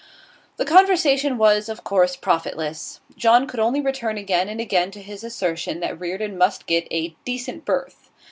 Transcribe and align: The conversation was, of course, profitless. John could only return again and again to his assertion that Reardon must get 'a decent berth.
The 0.57 0.65
conversation 0.65 1.37
was, 1.37 1.69
of 1.69 1.83
course, 1.83 2.15
profitless. 2.15 3.01
John 3.17 3.45
could 3.45 3.59
only 3.59 3.81
return 3.81 4.17
again 4.17 4.49
and 4.49 4.59
again 4.59 4.89
to 4.89 4.99
his 5.03 5.23
assertion 5.23 5.79
that 5.81 5.99
Reardon 5.99 6.39
must 6.39 6.65
get 6.65 6.87
'a 6.89 7.15
decent 7.23 7.65
berth. 7.65 8.09